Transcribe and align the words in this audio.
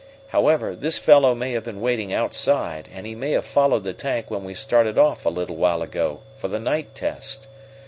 "However, 0.29 0.75
this 0.75 0.97
fellow 0.97 1.35
may 1.35 1.51
have 1.51 1.63
been 1.63 1.79
waiting 1.79 2.11
outside, 2.11 2.89
and 2.91 3.05
he 3.05 3.13
may 3.13 3.33
have 3.33 3.45
followed 3.45 3.83
the 3.83 3.93
tank 3.93 4.31
when 4.31 4.43
we 4.43 4.55
started 4.55 4.97
off 4.97 5.27
a 5.27 5.29
little 5.29 5.57
while 5.57 5.83
ago 5.83 6.21
for 6.37 6.47
the 6.47 6.57
night 6.57 6.95
test. 6.95 7.45